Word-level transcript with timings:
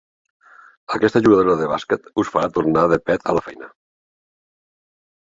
Aquesta 0.97 1.21
jugadora 1.25 1.59
de 1.59 1.69
bàsquet 1.73 2.11
us 2.25 2.33
farà 2.39 2.51
tornar 2.59 2.89
de 2.95 3.01
pet 3.13 3.31
a 3.35 3.39
la 3.41 3.47
feina. 3.51 3.73